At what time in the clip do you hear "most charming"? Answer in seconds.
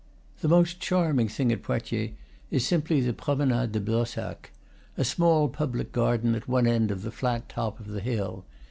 0.47-1.27